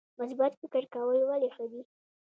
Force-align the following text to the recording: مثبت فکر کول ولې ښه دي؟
مثبت 0.19 0.51
فکر 0.61 0.83
کول 0.93 1.19
ولې 1.29 1.49
ښه 1.55 1.65
دي؟ 1.71 1.81